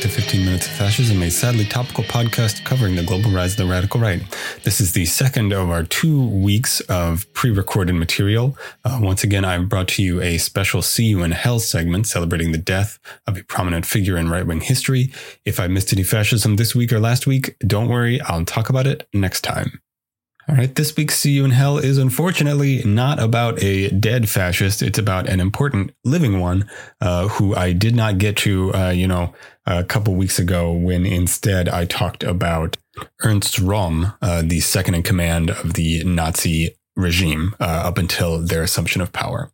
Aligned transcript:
to 0.00 0.08
15 0.08 0.46
Minutes 0.46 0.66
of 0.66 0.72
Fascism, 0.72 1.22
a 1.22 1.30
sadly 1.30 1.66
topical 1.66 2.02
podcast 2.04 2.64
covering 2.64 2.96
the 2.96 3.02
global 3.02 3.30
rise 3.30 3.52
of 3.52 3.58
the 3.58 3.66
radical 3.66 4.00
right. 4.00 4.22
This 4.64 4.80
is 4.80 4.92
the 4.92 5.04
second 5.04 5.52
of 5.52 5.68
our 5.68 5.82
two 5.82 6.26
weeks 6.26 6.80
of 6.82 7.30
pre 7.34 7.50
recorded 7.50 7.92
material. 7.92 8.56
Uh, 8.82 8.98
once 9.02 9.24
again, 9.24 9.44
I've 9.44 9.68
brought 9.68 9.88
to 9.88 10.02
you 10.02 10.22
a 10.22 10.38
special 10.38 10.80
See 10.80 11.04
You 11.04 11.22
in 11.22 11.32
Hell 11.32 11.58
segment 11.58 12.06
celebrating 12.06 12.52
the 12.52 12.58
death 12.58 12.98
of 13.26 13.36
a 13.36 13.44
prominent 13.44 13.84
figure 13.84 14.16
in 14.16 14.30
right 14.30 14.46
wing 14.46 14.62
history. 14.62 15.12
If 15.44 15.60
I 15.60 15.66
missed 15.66 15.92
any 15.92 16.02
fascism 16.02 16.56
this 16.56 16.74
week 16.74 16.94
or 16.94 17.00
last 17.00 17.26
week, 17.26 17.56
don't 17.58 17.88
worry, 17.88 18.22
I'll 18.22 18.46
talk 18.46 18.70
about 18.70 18.86
it 18.86 19.06
next 19.12 19.42
time. 19.42 19.82
All 20.50 20.56
right, 20.56 20.74
this 20.74 20.96
week's 20.96 21.16
See 21.16 21.30
You 21.30 21.44
in 21.44 21.52
Hell 21.52 21.78
is 21.78 21.96
unfortunately 21.96 22.82
not 22.82 23.20
about 23.20 23.62
a 23.62 23.88
dead 23.90 24.28
fascist. 24.28 24.82
It's 24.82 24.98
about 24.98 25.28
an 25.28 25.38
important 25.38 25.92
living 26.04 26.40
one 26.40 26.68
uh, 27.00 27.28
who 27.28 27.54
I 27.54 27.72
did 27.72 27.94
not 27.94 28.18
get 28.18 28.36
to, 28.38 28.74
uh, 28.74 28.90
you 28.90 29.06
know, 29.06 29.32
a 29.78 29.84
couple 29.84 30.14
weeks 30.14 30.38
ago 30.38 30.72
when 30.72 31.06
instead 31.06 31.68
I 31.68 31.84
talked 31.84 32.24
about 32.24 32.76
Ernst 33.22 33.56
Röhm, 33.56 34.14
uh, 34.20 34.42
the 34.44 34.60
second 34.60 34.94
in 34.94 35.02
command 35.02 35.50
of 35.50 35.74
the 35.74 36.02
Nazi 36.02 36.74
regime 36.96 37.54
uh, 37.60 37.64
up 37.64 37.96
until 37.96 38.38
their 38.38 38.62
assumption 38.62 39.00
of 39.00 39.12
power. 39.12 39.52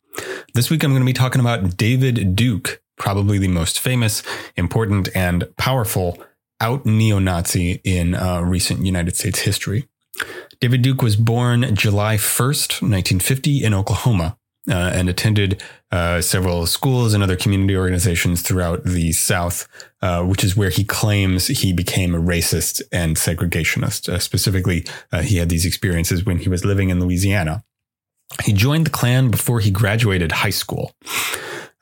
This 0.54 0.70
week 0.70 0.82
I'm 0.82 0.92
going 0.92 1.02
to 1.02 1.06
be 1.06 1.12
talking 1.12 1.40
about 1.40 1.76
David 1.76 2.34
Duke, 2.34 2.80
probably 2.96 3.38
the 3.38 3.48
most 3.48 3.78
famous, 3.78 4.22
important, 4.56 5.08
and 5.14 5.44
powerful 5.58 6.18
out 6.60 6.86
neo 6.86 7.18
Nazi 7.18 7.82
in 7.84 8.14
uh, 8.14 8.40
recent 8.40 8.86
United 8.86 9.16
States 9.16 9.40
history. 9.40 9.86
David 10.60 10.80
Duke 10.80 11.02
was 11.02 11.16
born 11.16 11.74
July 11.74 12.16
1st, 12.16 12.80
1950, 12.80 13.62
in 13.62 13.74
Oklahoma, 13.74 14.38
uh, 14.70 14.92
and 14.94 15.10
attended 15.10 15.62
uh, 15.96 16.20
several 16.20 16.66
schools 16.66 17.14
and 17.14 17.22
other 17.22 17.36
community 17.36 17.74
organizations 17.74 18.42
throughout 18.42 18.84
the 18.84 19.12
South, 19.12 19.66
uh, 20.02 20.22
which 20.22 20.44
is 20.44 20.54
where 20.54 20.68
he 20.68 20.84
claims 20.84 21.46
he 21.46 21.72
became 21.72 22.14
a 22.14 22.20
racist 22.20 22.82
and 22.92 23.16
segregationist. 23.16 24.06
Uh, 24.06 24.18
specifically, 24.18 24.84
uh, 25.10 25.22
he 25.22 25.38
had 25.38 25.48
these 25.48 25.64
experiences 25.64 26.22
when 26.26 26.36
he 26.36 26.50
was 26.50 26.66
living 26.66 26.90
in 26.90 27.00
Louisiana. 27.00 27.64
He 28.44 28.52
joined 28.52 28.86
the 28.86 28.90
Klan 28.90 29.30
before 29.30 29.60
he 29.60 29.70
graduated 29.70 30.32
high 30.32 30.50
school. 30.50 30.92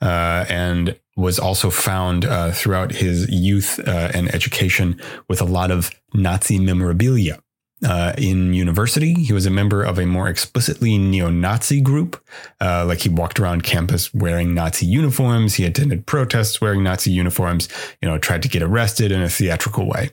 Uh, 0.01 0.45
and 0.49 0.99
was 1.15 1.39
also 1.39 1.69
found 1.69 2.25
throughout 2.53 2.91
his 2.91 3.29
youth 3.29 3.79
uh, 3.87 4.11
and 4.13 4.33
education 4.35 5.01
with 5.29 5.39
a 5.41 5.45
lot 5.45 5.71
of 5.71 5.89
Nazi 6.13 6.59
memorabilia 6.59 7.39
uh, 7.85 8.13
in 8.17 8.53
university. 8.53 9.13
He 9.13 9.31
was 9.31 9.45
a 9.45 9.51
member 9.51 9.83
of 9.83 9.99
a 9.99 10.05
more 10.05 10.27
explicitly 10.27 10.97
neo 10.97 11.29
Nazi 11.29 11.79
group. 11.79 12.21
Uh, 12.59 12.85
like 12.85 13.01
he 13.01 13.09
walked 13.09 13.39
around 13.39 13.63
campus 13.63 14.13
wearing 14.13 14.53
Nazi 14.53 14.85
uniforms. 14.85 15.55
He 15.55 15.65
attended 15.65 16.05
protests 16.05 16.59
wearing 16.59 16.83
Nazi 16.83 17.11
uniforms, 17.11 17.69
you 18.01 18.07
know, 18.07 18.17
tried 18.17 18.41
to 18.43 18.49
get 18.49 18.63
arrested 18.63 19.11
in 19.11 19.21
a 19.21 19.29
theatrical 19.29 19.87
way. 19.87 20.11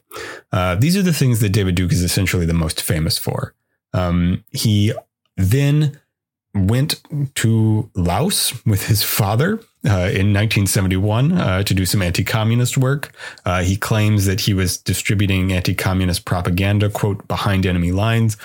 Uh, 0.52 0.74
these 0.74 0.96
are 0.96 1.02
the 1.02 1.12
things 1.12 1.40
that 1.40 1.48
David 1.50 1.74
Duke 1.74 1.92
is 1.92 2.02
essentially 2.02 2.46
the 2.46 2.54
most 2.54 2.82
famous 2.82 3.16
for. 3.16 3.54
Um, 3.94 4.44
he 4.50 4.92
then 5.36 6.00
went 6.54 7.00
to 7.36 7.90
Laos 7.94 8.64
with 8.66 8.86
his 8.86 9.02
father 9.02 9.60
uh, 9.84 10.06
in 10.14 10.32
1971 10.32 11.32
uh, 11.32 11.62
to 11.64 11.74
do 11.74 11.84
some 11.84 12.02
anti-communist 12.02 12.78
work. 12.78 13.12
Uh, 13.44 13.62
he 13.62 13.76
claims 13.76 14.26
that 14.26 14.40
he 14.40 14.54
was 14.54 14.76
distributing 14.76 15.52
anti-communist 15.52 16.24
propaganda, 16.24 16.88
quote, 16.88 17.26
behind 17.26 17.66
enemy 17.66 17.90
lines. 17.90 18.36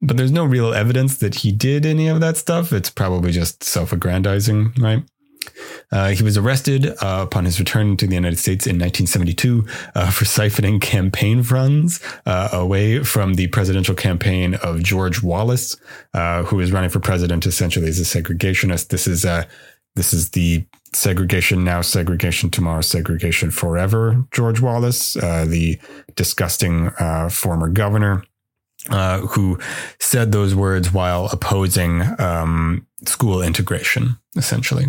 But 0.00 0.16
there's 0.16 0.32
no 0.32 0.44
real 0.44 0.72
evidence 0.72 1.18
that 1.18 1.36
he 1.36 1.52
did 1.52 1.84
any 1.84 2.08
of 2.08 2.20
that 2.20 2.36
stuff. 2.38 2.72
It's 2.72 2.90
probably 2.90 3.30
just 3.30 3.62
self-aggrandizing, 3.62 4.72
right? 4.78 5.02
Uh, 5.92 6.08
he 6.08 6.22
was 6.22 6.36
arrested 6.36 6.86
uh, 6.86 7.24
upon 7.26 7.44
his 7.44 7.58
return 7.58 7.96
to 7.98 8.06
the 8.06 8.14
United 8.14 8.38
States 8.38 8.66
in 8.66 8.76
1972 8.76 9.64
uh, 9.94 10.10
for 10.10 10.24
siphoning 10.24 10.80
campaign 10.80 11.42
funds 11.42 12.00
away 12.24 13.04
from 13.04 13.34
the 13.34 13.46
presidential 13.48 13.94
campaign 13.94 14.54
of 14.56 14.82
George 14.82 15.22
Wallace, 15.22 15.76
who 16.14 16.56
was 16.56 16.72
running 16.72 16.90
for 16.90 17.00
president 17.00 17.46
essentially 17.46 17.88
as 17.88 18.00
a 18.00 18.02
segregationist. 18.02 18.88
This 18.88 19.06
is 19.06 19.26
this 19.94 20.12
is 20.12 20.30
the 20.30 20.64
segregation 20.96 21.62
now, 21.64 21.80
segregation 21.82 22.50
tomorrow, 22.50 22.80
segregation 22.80 23.50
forever. 23.50 24.24
George 24.32 24.60
Wallace, 24.60 25.16
uh, 25.16 25.44
the 25.44 25.78
disgusting 26.14 26.88
uh, 26.98 27.28
former 27.28 27.68
governor. 27.68 28.24
Uh, 28.88 29.18
who 29.18 29.58
said 29.98 30.30
those 30.30 30.54
words 30.54 30.92
while 30.92 31.26
opposing 31.32 32.02
um, 32.20 32.86
school 33.04 33.42
integration, 33.42 34.16
essentially. 34.36 34.84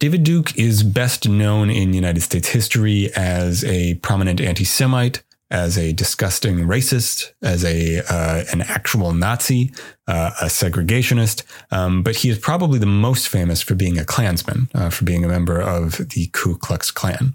David 0.00 0.24
Duke 0.24 0.58
is 0.58 0.82
best 0.82 1.28
known 1.28 1.70
in 1.70 1.94
United 1.94 2.22
States 2.22 2.48
history 2.48 3.10
as 3.14 3.62
a 3.64 3.94
prominent 3.96 4.40
anti-Semite, 4.40 5.22
as 5.50 5.76
a 5.76 5.92
disgusting 5.92 6.58
racist, 6.58 7.32
as 7.42 7.64
a 7.64 8.00
uh, 8.08 8.44
an 8.52 8.62
actual 8.62 9.12
Nazi, 9.12 9.72
uh, 10.06 10.30
a 10.40 10.46
segregationist. 10.46 11.42
Um, 11.70 12.02
but 12.02 12.16
he 12.16 12.30
is 12.30 12.38
probably 12.38 12.78
the 12.78 12.86
most 12.86 13.28
famous 13.28 13.60
for 13.60 13.74
being 13.74 13.98
a 13.98 14.04
Klansman, 14.04 14.68
uh, 14.74 14.90
for 14.90 15.04
being 15.04 15.24
a 15.24 15.28
member 15.28 15.60
of 15.60 15.96
the 16.10 16.28
Ku 16.32 16.56
Klux 16.56 16.90
Klan. 16.90 17.34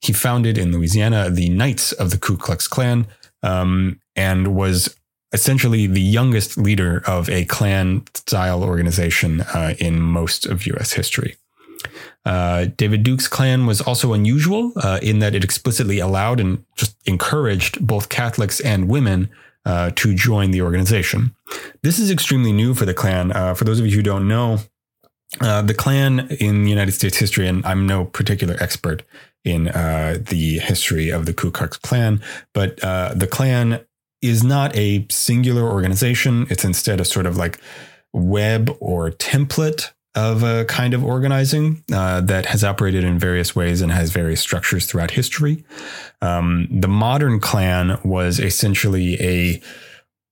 He 0.00 0.12
founded 0.12 0.56
in 0.56 0.72
Louisiana 0.72 1.30
the 1.30 1.48
Knights 1.48 1.92
of 1.92 2.10
the 2.10 2.18
Ku 2.18 2.36
Klux 2.36 2.68
Klan 2.68 3.06
um, 3.42 4.00
and 4.14 4.54
was 4.54 4.94
essentially 5.32 5.86
the 5.86 6.00
youngest 6.00 6.56
leader 6.56 7.02
of 7.06 7.28
a 7.28 7.44
Klan 7.44 8.04
style 8.14 8.62
organization 8.62 9.42
uh, 9.42 9.74
in 9.78 10.00
most 10.00 10.46
of 10.46 10.66
U.S. 10.66 10.92
history. 10.92 11.36
Uh, 12.24 12.66
David 12.76 13.02
Duke's 13.02 13.28
Klan 13.28 13.66
was 13.66 13.80
also 13.80 14.12
unusual 14.12 14.72
uh, 14.76 14.98
in 15.02 15.18
that 15.20 15.34
it 15.34 15.44
explicitly 15.44 15.98
allowed 15.98 16.40
and 16.40 16.64
just 16.76 16.96
encouraged 17.06 17.86
both 17.86 18.08
Catholics 18.08 18.60
and 18.60 18.88
women 18.88 19.30
uh, 19.64 19.90
to 19.96 20.14
join 20.14 20.50
the 20.50 20.62
organization. 20.62 21.34
This 21.82 21.98
is 21.98 22.10
extremely 22.10 22.52
new 22.52 22.74
for 22.74 22.84
the 22.84 22.94
Klan. 22.94 23.32
Uh, 23.32 23.54
for 23.54 23.64
those 23.64 23.80
of 23.80 23.86
you 23.86 23.96
who 23.96 24.02
don't 24.02 24.28
know, 24.28 24.58
uh, 25.40 25.62
the 25.62 25.74
Klan 25.74 26.28
in 26.40 26.66
United 26.66 26.92
States 26.92 27.16
history, 27.16 27.46
and 27.46 27.64
I'm 27.64 27.86
no 27.86 28.04
particular 28.04 28.56
expert 28.60 29.02
in 29.44 29.64
the 29.64 30.60
history 30.62 31.10
of 31.10 31.24
the 31.24 31.32
Ku 31.32 31.50
Klux 31.50 31.78
Klan, 31.78 32.20
but 32.52 32.76
the 32.78 33.28
Klan 33.30 33.80
is 34.20 34.42
not 34.42 34.76
a 34.76 35.06
singular 35.10 35.62
organization. 35.62 36.46
It's 36.50 36.64
instead 36.64 37.00
a 37.00 37.04
sort 37.04 37.26
of 37.26 37.36
like 37.36 37.60
web 38.12 38.76
or 38.80 39.10
template 39.10 39.92
of 40.14 40.42
a 40.42 40.64
kind 40.64 40.94
of 40.94 41.04
organizing 41.04 41.84
uh, 41.92 42.20
that 42.22 42.46
has 42.46 42.64
operated 42.64 43.04
in 43.04 43.18
various 43.18 43.54
ways 43.54 43.80
and 43.80 43.92
has 43.92 44.10
various 44.10 44.40
structures 44.40 44.86
throughout 44.86 45.12
history. 45.12 45.64
Um, 46.22 46.66
the 46.70 46.88
modern 46.88 47.40
Klan 47.40 47.98
was 48.04 48.40
essentially 48.40 49.14
a 49.20 49.62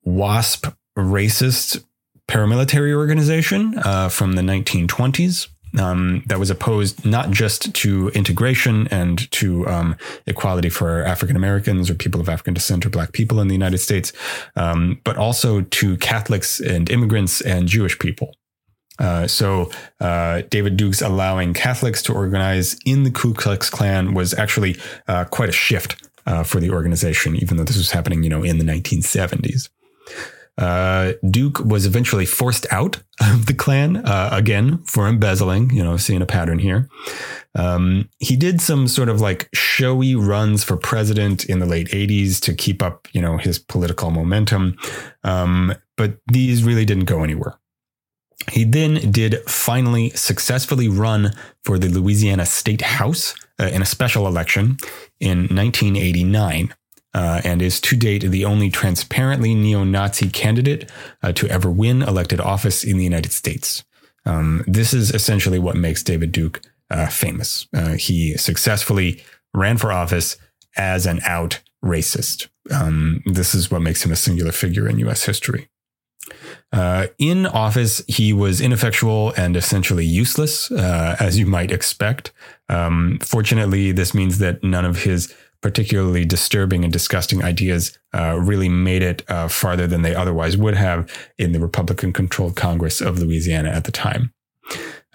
WASP 0.05 0.75
racist 0.97 1.85
paramilitary 2.29 2.95
organization 2.95 3.79
uh, 3.85 4.09
from 4.09 4.33
the 4.33 4.43
1920s. 4.43 5.49
Um, 5.79 6.23
that 6.27 6.39
was 6.39 6.49
opposed 6.49 7.05
not 7.05 7.31
just 7.31 7.75
to 7.75 8.09
integration 8.11 8.89
and 8.89 9.31
to 9.33 9.69
um, 9.69 9.97
equality 10.27 10.71
for 10.71 11.03
African 11.03 11.37
Americans 11.37 11.91
or 11.91 11.95
people 11.95 12.19
of 12.19 12.31
African 12.31 12.55
descent 12.55 12.87
or 12.87 12.89
Black 12.89 13.13
people 13.13 13.41
in 13.41 13.49
the 13.49 13.55
United 13.55 13.79
States, 13.79 14.13
um, 14.55 15.03
but 15.05 15.19
also 15.19 15.61
to 15.61 15.99
Catholics 15.99 16.61
and 16.61 16.89
immigrants 16.89 17.43
and 17.43 17.69
Jewish 17.69 17.99
people. 17.99 18.36
Uh, 18.99 19.27
so 19.27 19.71
uh, 20.01 20.43
David 20.51 20.77
Duke's 20.77 21.03
allowing 21.03 21.55
Catholics 21.55 22.03
to 22.03 22.15
organize 22.15 22.79
in 22.85 23.03
the 23.03 23.11
Ku 23.11 23.35
Klux 23.35 23.71
Klan 23.71 24.15
was 24.15 24.35
actually 24.35 24.77
uh, 25.09 25.25
quite 25.25 25.49
a 25.49 25.53
shift 25.53 26.09
uh, 26.27 26.43
for 26.43 26.61
the 26.61 26.71
organization, 26.71 27.37
even 27.37 27.57
though 27.57 27.65
this 27.65 27.77
was 27.77 27.91
happening, 27.91 28.23
you 28.23 28.31
know, 28.31 28.43
in 28.43 28.59
the 28.59 28.65
1970s. 28.65 29.69
Uh, 30.59 31.13
Duke 31.31 31.59
was 31.59 31.85
eventually 31.85 32.25
forced 32.25 32.67
out 32.73 33.03
of 33.21 33.45
the 33.45 33.53
Klan 33.53 34.03
again 34.07 34.79
for 34.85 35.07
embezzling. 35.07 35.71
You 35.71 35.85
know, 35.85 35.99
seeing 35.99 36.23
a 36.23 36.27
pattern 36.27 36.59
here. 36.59 36.89
Um, 37.55 38.09
he 38.19 38.37
did 38.37 38.61
some 38.61 38.89
sort 38.89 39.09
of 39.09 39.21
like 39.21 39.49
showy 39.55 40.15
runs 40.15 40.63
for 40.65 40.77
president 40.77 41.45
in 41.45 41.59
the 41.59 41.67
late 41.67 41.89
80s 41.89 42.41
to 42.41 42.55
keep 42.55 42.83
up, 42.83 43.09
you 43.13 43.21
know, 43.21 43.37
his 43.37 43.59
political 43.59 44.11
momentum. 44.11 44.77
Um, 45.25 45.75
but 45.97 46.19
these 46.27 46.65
really 46.65 46.85
didn't 46.85 47.05
go 47.05 47.23
anywhere. 47.23 47.59
He 48.51 48.65
then 48.65 49.11
did 49.11 49.43
finally 49.49 50.11
successfully 50.11 50.89
run 50.89 51.33
for 51.65 51.79
the 51.79 51.89
Louisiana 51.89 52.47
State 52.47 52.83
House 52.83 53.35
uh, 53.59 53.65
in 53.65 53.83
a 53.83 53.87
special 53.87 54.27
election 54.27 54.77
in 55.21 55.49
1989. 55.49 56.75
Uh, 57.15 57.41
and 57.45 57.63
is 57.63 57.81
to 57.81 57.97
date 57.97 58.25
the 58.25 58.45
only 58.45 58.69
transparently 58.69 59.55
neo 59.55 59.85
Nazi 59.85 60.29
candidate 60.29 60.91
uh, 61.23 61.33
to 61.33 61.49
ever 61.49 61.71
win 61.71 62.03
elected 62.03 62.43
office 62.43 62.85
in 62.85 62.99
the 62.99 63.05
United 63.05 63.33
States. 63.33 63.83
Um, 64.27 64.63
this 64.67 64.93
is 64.93 65.13
essentially 65.13 65.59
what 65.59 65.77
makes 65.77 66.03
David 66.03 66.31
Duke 66.31 66.61
uh, 66.91 67.07
famous. 67.07 67.67
Uh, 67.75 67.93
he 67.93 68.37
successfully 68.37 69.25
ran 69.55 69.79
for 69.79 69.91
office 69.91 70.37
as 70.77 71.07
an 71.07 71.21
out 71.25 71.63
racist. 71.83 72.49
Um, 72.71 73.23
this 73.25 73.55
is 73.55 73.71
what 73.71 73.81
makes 73.81 74.05
him 74.05 74.13
a 74.13 74.17
singular 74.17 74.53
figure 74.53 74.87
in 74.87 74.99
US 74.99 75.25
history. 75.25 75.69
Uh, 76.77 77.07
in 77.19 77.47
office, 77.47 78.03
he 78.07 78.35
was 78.35 78.61
ineffectual 78.61 79.33
and 79.39 79.57
essentially 79.57 80.05
useless, 80.05 80.71
uh, 80.71 81.17
as 81.19 81.39
you 81.39 81.47
might 81.47 81.71
expect. 81.71 82.33
Um, 82.69 83.19
fortunately, 83.23 83.93
this 83.93 84.13
means 84.13 84.39
that 84.41 84.63
none 84.63 84.85
of 84.85 85.05
his 85.05 85.35
particularly 85.63 86.27
disturbing 86.27 86.85
and 86.85 86.93
disgusting 86.93 87.43
ideas 87.43 87.99
uh, 88.15 88.39
really 88.39 88.69
made 88.69 89.03
it 89.03 89.23
uh, 89.29 89.49
farther 89.49 89.87
than 89.87 90.03
they 90.03 90.15
otherwise 90.15 90.59
would 90.59 90.75
have 90.75 91.11
in 91.39 91.53
the 91.53 91.59
Republican 91.59 92.13
controlled 92.13 92.57
Congress 92.57 93.01
of 93.01 93.19
Louisiana 93.19 93.71
at 93.71 93.85
the 93.85 93.93
time. 93.93 94.35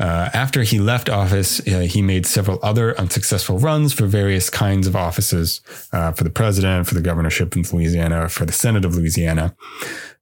Uh, 0.01 0.31
after 0.33 0.63
he 0.63 0.79
left 0.79 1.09
office, 1.09 1.59
uh, 1.67 1.81
he 1.81 2.01
made 2.01 2.25
several 2.25 2.57
other 2.63 2.99
unsuccessful 2.99 3.59
runs 3.59 3.93
for 3.93 4.07
various 4.07 4.49
kinds 4.49 4.87
of 4.87 4.95
offices 4.95 5.61
uh, 5.93 6.11
for 6.11 6.23
the 6.23 6.29
president, 6.31 6.87
for 6.87 6.95
the 6.95 7.01
governorship 7.01 7.55
in 7.55 7.63
Louisiana, 7.71 8.27
for 8.27 8.45
the 8.45 8.51
Senate 8.51 8.83
of 8.83 8.95
Louisiana. 8.95 9.55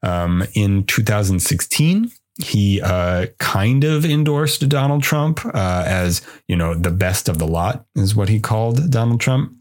Um, 0.04 0.44
in 0.54 0.84
2016, 0.86 2.12
he 2.44 2.82
uh, 2.82 3.28
kind 3.38 3.86
of 3.86 4.04
endorsed 4.04 4.68
Donald 4.68 5.02
Trump 5.02 5.46
uh, 5.46 5.84
as, 5.88 6.22
you 6.50 6.58
know, 6.58 6.74
the 6.76 6.92
best 6.92 7.30
of 7.30 7.38
the 7.38 7.48
lot, 7.48 7.86
is 7.96 8.14
what 8.14 8.28
he 8.28 8.42
called 8.42 8.92
Donald 8.92 9.22
Trump. 9.22 9.54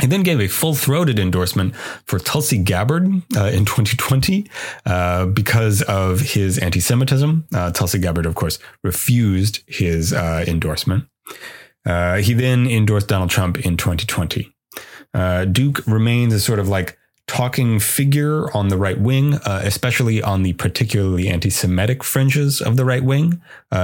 He 0.00 0.08
then 0.08 0.22
gave 0.22 0.40
a 0.40 0.48
full 0.48 0.74
throated 0.74 1.18
endorsement 1.18 1.74
for 2.06 2.18
Tulsi 2.18 2.58
Gabbard 2.58 3.06
uh, 3.36 3.44
in 3.46 3.64
2020 3.64 4.46
uh, 4.86 5.26
because 5.26 5.82
of 5.82 6.20
his 6.20 6.58
anti 6.58 6.80
Semitism. 6.80 7.46
Uh, 7.54 7.70
Tulsi 7.70 7.98
Gabbard, 7.98 8.26
of 8.26 8.34
course, 8.34 8.58
refused 8.82 9.60
his 9.68 10.12
uh, 10.12 10.44
endorsement. 10.48 11.04
Uh, 11.86 12.16
he 12.16 12.34
then 12.34 12.66
endorsed 12.66 13.08
Donald 13.08 13.30
Trump 13.30 13.58
in 13.64 13.76
2020. 13.76 14.52
Uh, 15.12 15.44
Duke 15.44 15.86
remains 15.86 16.34
a 16.34 16.40
sort 16.40 16.58
of 16.58 16.68
like 16.68 16.98
talking 17.28 17.78
figure 17.78 18.54
on 18.54 18.68
the 18.68 18.76
right 18.76 19.00
wing, 19.00 19.34
especially 19.44 20.20
on 20.20 20.42
the 20.42 20.54
particularly 20.54 21.28
anti 21.28 21.50
Semitic 21.50 22.02
fringes 22.02 22.60
of 22.60 22.76
the 22.76 22.84
right 22.84 23.04
wing. 23.04 23.40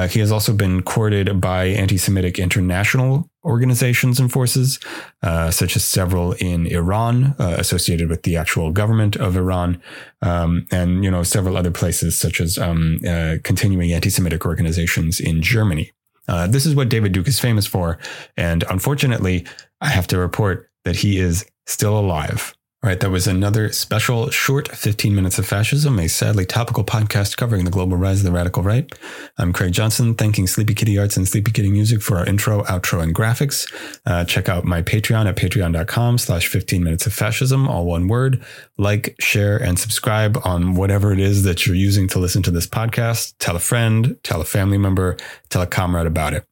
He 0.09 0.19
has 0.19 0.33
also 0.33 0.53
been 0.53 0.83
courted 0.83 1.41
by 1.41 1.67
anti 1.67 1.99
Semitic 1.99 2.39
international 2.41 3.30
organizations 3.45 4.21
and 4.21 4.31
forces, 4.31 4.79
uh, 5.23 5.51
such 5.51 5.77
as 5.77 5.85
several 5.85 6.33
in 6.35 6.67
Iran, 6.67 7.35
uh, 7.39 7.57
associated 7.59 8.09
with 8.09 8.23
the 8.23 8.37
actual 8.37 8.71
government 8.71 9.17
of 9.17 9.37
Iran, 9.37 9.81
um, 10.23 10.67
and 10.71 11.05
you 11.05 11.11
know 11.11 11.23
several 11.23 11.57
other 11.57 11.71
places, 11.71 12.17
such 12.17 12.41
as 12.41 12.59
um, 12.59 13.01
uh, 13.07 13.37
continuing 13.43 13.93
anti 13.93 14.11
Semitic 14.11 14.45
organizations 14.45 15.21
in 15.21 15.43
Germany. 15.43 15.93
Uh, 16.29 16.47
this 16.47 16.65
is 16.65 16.77
what 16.77 16.89
David 16.89 17.13
Duke 17.13 17.27
is 17.27 17.41
famous 17.41 17.67
for. 17.67 17.99
And 18.37 18.63
unfortunately, 18.71 19.45
I 19.81 19.89
have 19.89 20.07
to 20.09 20.19
report 20.19 20.71
that 20.85 20.97
he 20.97 21.19
is 21.19 21.45
still 21.67 21.99
alive. 21.99 22.55
All 22.83 22.89
right, 22.89 22.99
that 23.01 23.11
was 23.11 23.27
another 23.27 23.73
special 23.73 24.31
short 24.31 24.69
15 24.69 25.15
minutes 25.15 25.39
of 25.39 25.45
fascism, 25.45 25.99
a 25.99 26.09
sadly 26.09 26.47
topical 26.47 26.83
podcast 26.83 27.37
covering 27.37 27.67
the 27.67 27.71
global 27.71 27.99
rise 27.99 28.21
of 28.21 28.25
the 28.25 28.33
radical 28.33 28.63
right. 28.63 28.91
I'm 29.37 29.53
Craig 29.53 29.73
Johnson, 29.73 30.15
thanking 30.15 30.47
Sleepy 30.47 30.73
Kitty 30.73 30.99
Arts 30.99 31.19
and 31.19 31.29
Sleepy 31.29 31.53
Kitty 31.53 31.71
Music 31.71 32.01
for 32.01 32.17
our 32.17 32.25
intro, 32.25 32.63
outro, 32.63 33.03
and 33.03 33.15
graphics. 33.15 33.71
Uh, 34.07 34.25
check 34.25 34.49
out 34.49 34.65
my 34.65 34.81
Patreon 34.81 35.29
at 35.29 35.37
patreon.com 35.37 36.17
slash 36.17 36.49
15 36.49 36.83
minutes 36.83 37.07
of 37.07 37.13
fascism, 37.13 37.69
all 37.69 37.85
one 37.85 38.09
word. 38.09 38.43
Like, 38.79 39.15
share, 39.21 39.59
and 39.59 39.79
subscribe 39.79 40.39
on 40.47 40.75
whatever 40.75 41.13
it 41.13 41.21
is 41.21 41.43
that 41.43 41.67
you're 41.67 41.77
using 41.77 42.09
to 42.09 42.19
listen 42.19 42.43
to 42.45 42.51
this 42.51 42.67
podcast. 42.67 43.35
Tell 43.41 43.57
a 43.57 43.61
friend, 43.61 44.17
tell 44.23 44.41
a 44.41 44.47
family 44.47 44.79
member, 44.79 45.19
tell 45.51 45.61
a 45.61 45.67
comrade 45.67 46.07
about 46.07 46.33
it. 46.33 46.50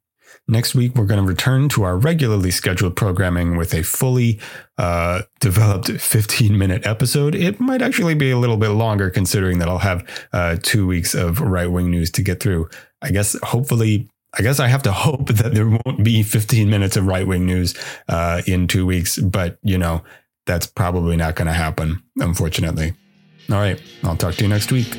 Next 0.51 0.75
week, 0.75 0.95
we're 0.95 1.05
going 1.05 1.21
to 1.21 1.29
return 1.29 1.69
to 1.71 1.83
our 1.83 1.99
regularly 1.99 2.51
scheduled 2.51 2.97
programming 2.97 3.59
with 3.59 3.75
a 3.75 3.83
fully 3.83 4.41
uh, 4.79 5.23
developed 5.41 5.91
15 5.91 6.57
minute 6.57 6.87
episode. 6.87 7.35
It 7.35 7.61
might 7.61 7.83
actually 7.83 8.15
be 8.15 8.31
a 8.31 8.39
little 8.39 8.57
bit 8.57 8.71
longer 8.71 9.11
considering 9.11 9.59
that 9.59 9.69
I'll 9.69 9.79
have 9.79 10.09
uh, 10.33 10.57
two 10.63 10.87
weeks 10.87 11.15
of 11.15 11.43
right 11.43 11.71
wing 11.71 11.91
news 11.91 12.11
to 12.13 12.23
get 12.23 12.41
through. 12.41 12.71
I 13.03 13.11
guess 13.11 13.37
hopefully 13.43 14.09
I 14.39 14.43
guess 14.43 14.61
I 14.61 14.69
have 14.69 14.83
to 14.85 14.93
hope 14.93 15.29
that 15.29 15.55
there 15.55 15.69
won't 15.69 16.03
be 16.03 16.23
15 16.23 16.71
minutes 16.71 16.97
of 16.97 17.07
right 17.07 17.27
wing 17.27 17.45
news 17.45 17.75
uh, 18.09 18.43
in 18.47 18.69
two 18.69 18.87
weeks, 18.87 19.19
but 19.19 19.59
you 19.63 19.77
know, 19.77 20.03
that's 20.47 20.67
probably 20.67 21.17
not 21.17 21.37
going 21.37 21.49
to 21.49 21.53
happen, 21.53 22.03
unfortunately. 22.17 22.95
All 23.51 23.57
right. 23.57 23.81
I'll 24.03 24.17
talk 24.17 24.35
to 24.37 24.45
you 24.45 24.49
next 24.49 24.73
week. 24.73 24.97